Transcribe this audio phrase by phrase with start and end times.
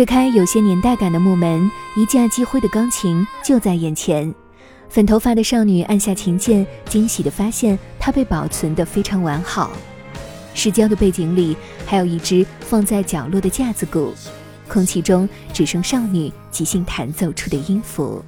[0.00, 4.34] 推开有些年代感的木门，一架积灰的钢琴就在眼前。
[4.88, 9.72] 粉头发的少女按下琴键，惊喜地发现它被保存得非常完好。
[10.54, 14.14] 失焦的背景里，还有一只放在角落的架子鼓，
[14.66, 18.24] 空气中只剩少女即兴弹奏出的音符。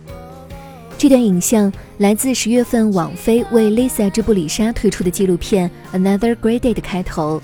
[0.98, 7.40] 这段影像来自十月份网飞为 Lisa 织布里莎推出的纪录片《Another Great Day》的开头。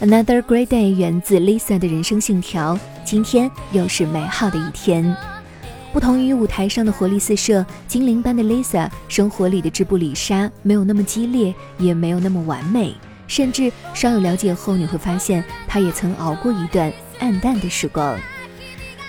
[0.00, 2.76] Another great day 源自 Lisa 的人生信条。
[3.10, 5.16] 今天又是美好的一天。
[5.92, 12.94] 不同于舞台上的活力四射、精灵般的 Lisa，生活里的织布里莎没有那么激烈，也没有那么完美。
[13.26, 18.16] 甚至稍有了解后，你会发现她也曾熬过一段暗淡的时光。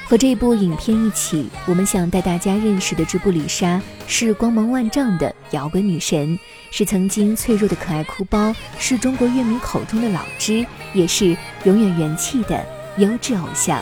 [0.08, 6.40] 和这部影片一起，我们想带大家认识的织布里莎是光芒万丈的摇滚女神，
[6.72, 12.66] 是曾经脆弱的可爱哭包，是中国乐迷口中的老芝，也是永远元气的
[12.97, 13.81] 优质偶像。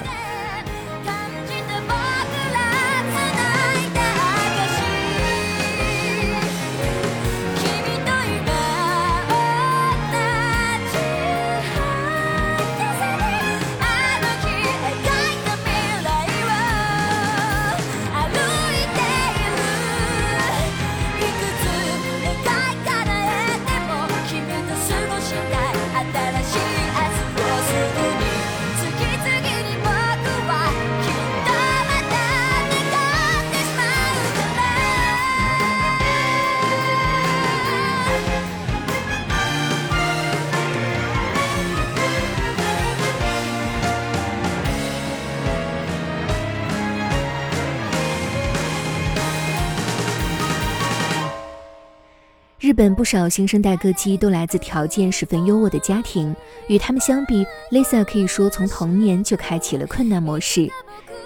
[52.70, 56.36] 日本不少新生代歌姬都来自条件十分优渥的家庭，
[56.68, 60.70] 与他们相比，Lisa 可以说从童年就开启了困难模式。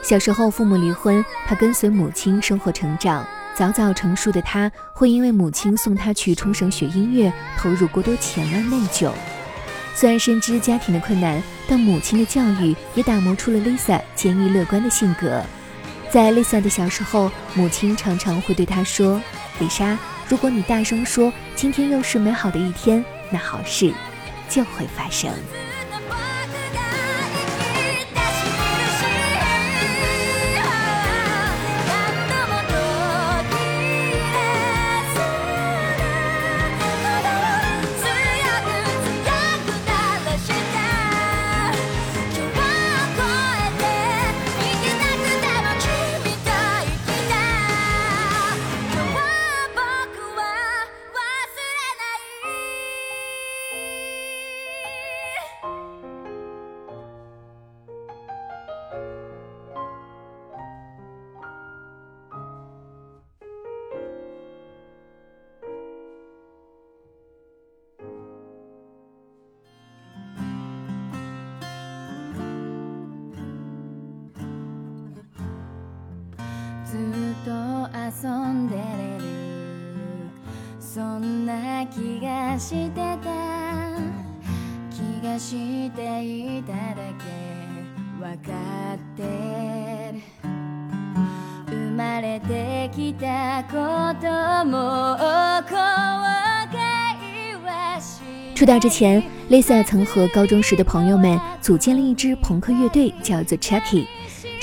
[0.02, 3.28] 小时候父母离婚，她跟随母亲生活成长。
[3.54, 9.12] 早早成熟的她，会因为母亲送她去冲绳学音乐，投入过多钱而内疚。
[9.94, 15.44] 虽然深知家庭的困难，但母亲的教育也打磨出了 Lisa 坚毅乐观的性格。
[16.10, 19.22] 在 Lisa 的小时候，母亲常常会对她说
[19.60, 23.94] ：“丽莎。”如果你大声说今天又是美好的一天，那好事
[24.50, 25.31] 就会发生。
[98.56, 104.06] 出道之前，Lisa 曾和高中时的朋友们组建了一支朋克乐队，叫做 Chucky。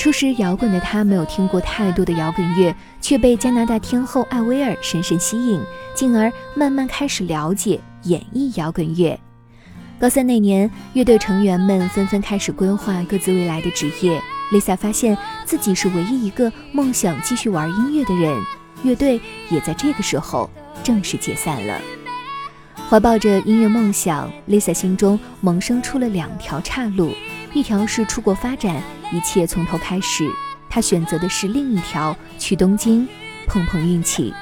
[0.01, 5.61] 初识摇滚的他没有听过太多的摇滚乐，却被加拿大天后艾薇儿深深吸引，
[5.93, 9.19] 进而慢慢开始了解演绎摇滚乐。
[9.99, 14.19] 高三那年，乐队成员们纷纷开始规划各自未来的职业。
[14.51, 15.15] Lisa 发现
[15.45, 18.35] 自己是唯一一个梦想继续玩音乐的人，
[18.81, 19.21] 乐队
[19.51, 20.49] 也在这个时候
[20.81, 21.79] 正式解散了。
[22.89, 27.13] 怀抱着音乐梦想，Lisa 心中萌生出了两条岔路：
[27.53, 28.81] 一条是出国发展，
[29.11, 30.25] 一切从头开始；
[30.69, 33.07] 她选择的是另一条，去东京
[33.47, 34.33] 碰碰运气。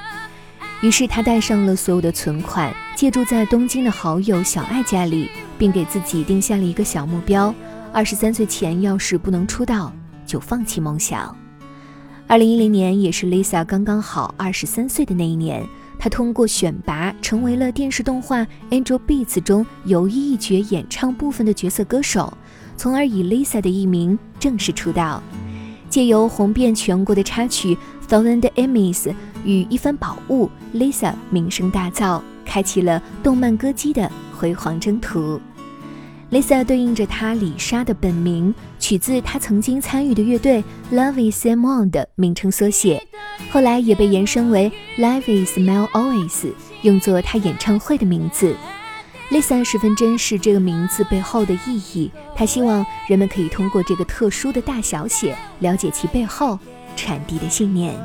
[0.82, 5.30] 于是她带上了所有的存款，借住在东京的好友小爱家里。
[5.60, 7.54] 并给自己定下了一个小目标：
[7.92, 9.92] 二十三岁前要是不能出道，
[10.26, 11.36] 就放弃梦想。
[12.28, 15.68] 二零一零年也是 Lisa 刚刚好二十三岁的那一年，
[16.00, 18.40] 她通过选拔成为了电视动画
[18.70, 22.34] 《Angel Beats》中由一角演唱部分的角色歌手，
[22.80, 25.22] 从而以 Lisa 的艺名正式出道。
[25.90, 27.78] 借由红遍全国的插曲
[28.10, 29.02] 《Thousand Emmys》
[29.44, 35.42] 与一番宝物，Lisa 名声大噪，开启了动漫歌姬的辉煌征途。
[36.32, 43.06] Lisa 对应着她李莎的本名，取自她曾经参与的乐队 Love Is m o n 的名称缩写，
[43.52, 46.54] 后来也被延伸为 Love Is Mel Always，
[46.84, 48.56] 用作她演唱会的名字。
[49.30, 56.58] Lisa 十分珍视这个名字背后的意义，她希望人们可以通过这个特殊的大小写，了解其背后
[56.96, 57.96] 传递的信念。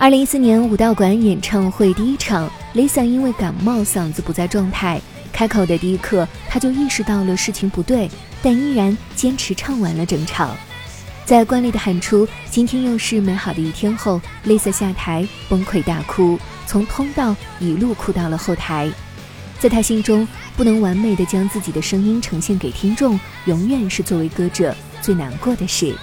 [0.00, 4.98] 二零一四年武道馆演唱会第一场，Lisa 因为感冒嗓子不在状态，
[5.30, 8.10] 开口的第一刻，她就意识到了事情不对，
[8.42, 10.56] 但依然坚持唱完了整场。
[11.26, 18.90] 在惯例的喊出“今天又是美好的一天”后，Lisa 下台崩溃大哭，从通道一路哭到了后台。
[19.58, 20.26] 在她心中，
[20.56, 25.94] 不能完美的将自己的声音呈现给听众，永远是作为歌者最难过的事。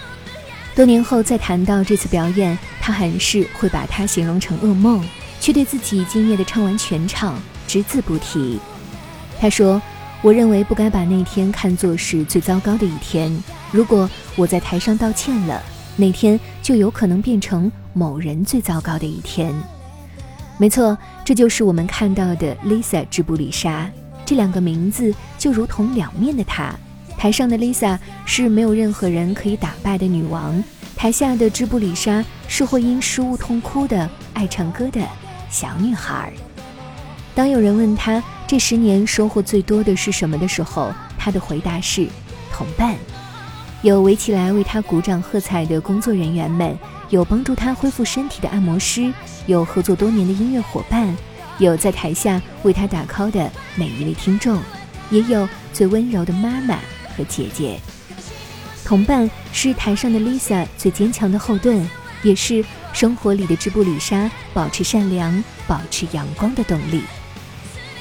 [0.78, 5.04] 多年后再谈到这次表演，他还是会把它形容成噩梦，
[5.40, 8.60] 却对自己敬业的唱完全场，只字不提。
[9.40, 9.82] 他说
[10.22, 13.36] ：“我认为不该把那天看作是最糟糕的一天。
[13.72, 15.60] 如果我在台上道歉了，
[15.96, 19.52] 那天就有可能变成某人最糟糕的一天。”
[20.60, 23.90] 没错，这就是我们看到的 Lisa 织布里莎
[24.24, 26.72] 这两个名字，就如同两面的她。
[27.18, 30.64] 台上的 Lisa 是没有任何人可以打败的女王，
[30.96, 35.02] 台下的织布里莎是会因失误痛哭的爱唱歌的
[35.50, 36.32] 小女孩。
[37.34, 42.08] 当有人问她这十年收获最多的是什么的时候，她的回答是
[42.54, 42.96] 同伴。
[43.82, 46.78] 有围起来为她鼓掌喝彩的工作人员们，
[47.10, 49.12] 有帮助她恢复身体的按摩师，
[49.48, 51.16] 有合作多年的音乐伙伴，
[51.58, 54.60] 有在台下为她打 call 的每一位听众，
[55.10, 56.78] 也有最温柔的妈妈。
[57.18, 57.80] 和姐姐，
[58.86, 61.90] 同伴是台上的 Lisa 最坚强的后盾，
[62.22, 67.02] 也是生活里的织布里莎保持善良、保持阳光的动力。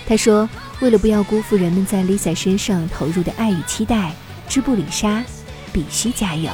[0.06, 0.49] 他说
[0.80, 4.12] ：“为了不要辜负人们在 Lisa 身上投入的爱与期待，
[4.49, 5.25] 织布里莎
[5.73, 6.50] 必须加油。”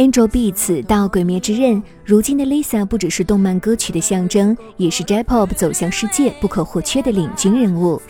[0.00, 8.00] Angel Beats 到鬼灭之刃，如今的 Lisa 不只是动漫歌曲的象征，也是 J-pop 走向世界不可或缺的领军人物。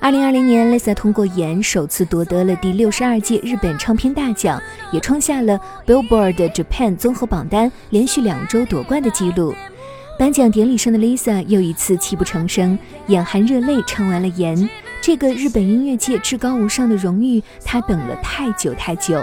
[0.00, 4.58] 二零二零年，Lisa 通过演首次夺得了第六十二届日本唱片大奖，
[4.90, 9.54] 也创下了 Billboard Japan 综合榜单连续两周夺冠的纪录。
[10.18, 12.78] 颁奖典礼上的 Lisa 又一次泣不成声，
[13.08, 14.56] 眼含热泪唱完了《言》。
[15.02, 19.22] 这个日本音乐界至高无上的荣誉，她等了太久太久。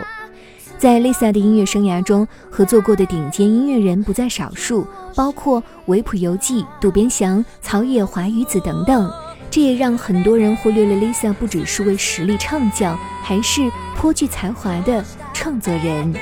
[0.77, 9.09] 在 Lisa 的音乐生涯中，合作过的顶尖音乐人不在少数，包括维普游记、渡边翔、草野华余子等等。
[9.49, 15.03] 这也让很多人忽略了 Lisa 不只是位实力唱将，还是颇具才华的
[15.33, 16.13] 创作人。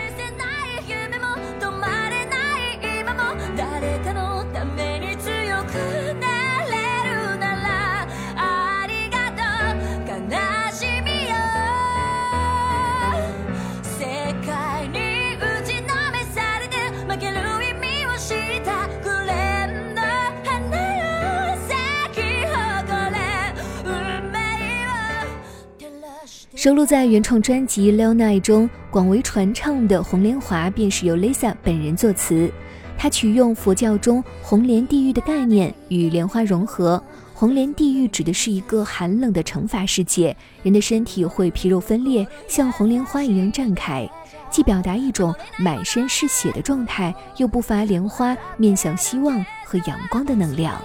[26.61, 32.53] 收录在原创专辑《Lil Night》中广为传唱的《红莲华》便是由 Lisa 本人作词。
[32.95, 37.03] 她取用佛教中红莲地狱的概念与莲花融合。
[37.33, 44.07] 红莲地狱指的是一个寒冷的惩罚世界，人的身体会皮肉分裂，像红莲花一样绽开，
[44.51, 50.79] 既表达一种满身是血的状态，又不乏莲花面向希望和阳光的能量。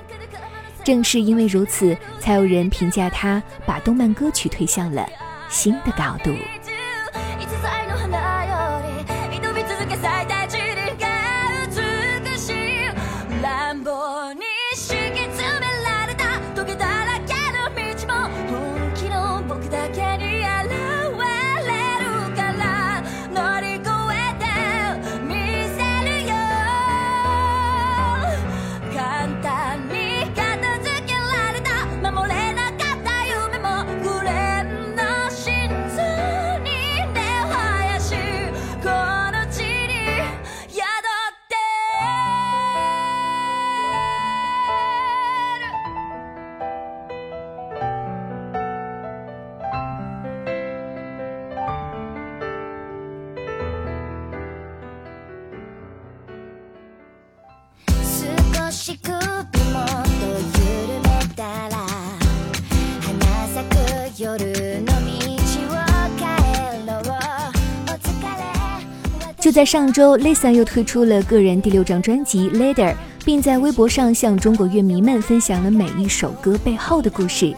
[0.83, 5.07] 正是因为如此，才有人评价她把动漫歌曲推向了。
[5.57, 6.37] 新的高度。
[69.57, 72.93] 在上周，Lisa 又推出了个人第六张专辑《Later》，
[73.25, 77.57] 并在微博上向中国乐迷们分享了每一首歌背后的故事。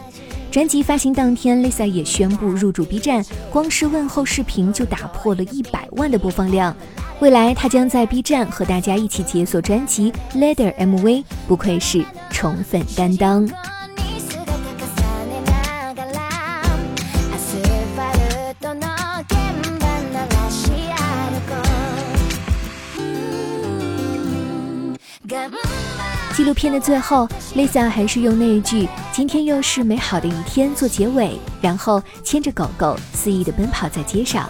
[0.49, 6.73] 专辑发行当天，Lisa 也宣布入驻 B 站，光是问候视频就打破了一百万的播放量。
[7.19, 12.01] 未来，她将在 B 站和大家一起解锁专辑《Later》MV，不愧是
[12.31, 13.45] 宠粉担当。
[26.33, 34.49] 纪录片的最后，Lisa 还是用那一句“今天又是美好的一天”做结尾，然后牵着狗狗肆意地奔跑在街上。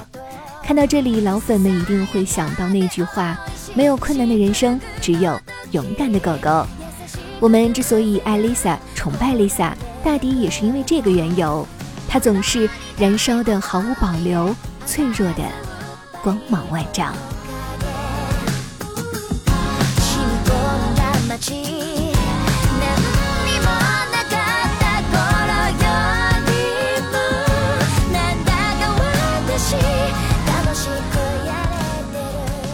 [0.63, 3.35] 看到这里，老粉们一定会想到那句话
[3.73, 5.39] ：“没有困难的人生，只有
[5.71, 6.63] 勇敢的狗狗。”
[7.41, 9.71] 我们之所以爱 Lisa、崇拜 Lisa，
[10.03, 11.67] 大抵也是因为这个缘由。
[12.07, 12.69] 她总是
[12.99, 14.55] 燃烧的毫无保留，
[14.85, 15.43] 脆弱的
[16.21, 17.15] 光芒万丈。